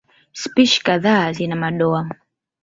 [0.33, 2.09] Spishi kadhaa zina madoa.